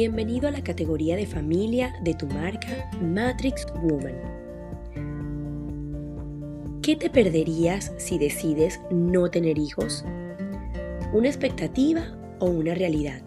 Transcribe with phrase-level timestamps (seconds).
[0.00, 4.14] Bienvenido a la categoría de familia de tu marca Matrix Woman.
[6.82, 10.04] ¿Qué te perderías si decides no tener hijos?
[11.12, 13.22] ¿Una expectativa o una realidad?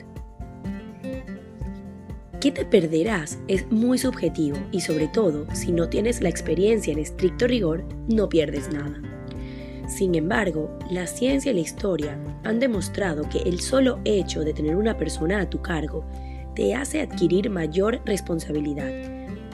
[2.39, 3.37] ¿Qué te perderás?
[3.49, 8.29] Es muy subjetivo y sobre todo, si no tienes la experiencia en estricto rigor, no
[8.29, 9.01] pierdes nada.
[9.89, 14.77] Sin embargo, la ciencia y la historia han demostrado que el solo hecho de tener
[14.77, 16.05] una persona a tu cargo
[16.55, 18.91] te hace adquirir mayor responsabilidad,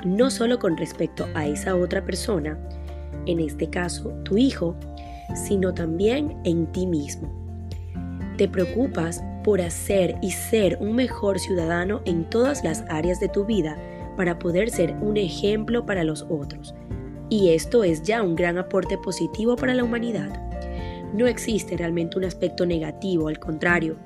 [0.06, 2.58] no solo con respecto a esa otra persona,
[3.26, 4.76] en este caso tu hijo,
[5.36, 7.32] sino también en ti mismo.
[8.38, 13.46] Te preocupas por hacer y ser un mejor ciudadano en todas las áreas de tu
[13.46, 13.78] vida
[14.16, 16.74] para poder ser un ejemplo para los otros.
[17.30, 20.42] Y esto es ya un gran aporte positivo para la humanidad.
[21.14, 23.98] No existe realmente un aspecto negativo, al contrario.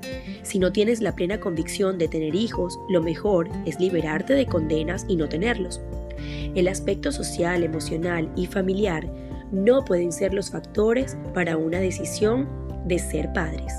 [0.42, 5.04] Si no tienes la plena convicción de tener hijos, lo mejor es liberarte de condenas
[5.08, 5.80] y no tenerlos.
[6.54, 9.10] El aspecto social, emocional y familiar
[9.50, 12.48] no pueden ser los factores para una decisión
[12.86, 13.72] de ser padres.